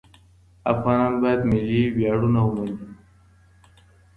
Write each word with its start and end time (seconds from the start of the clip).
افغانان 0.73 1.13
باید 1.21 1.41
ملي 1.51 1.83
ویاړونه 1.95 2.39
ومني. 2.43 2.75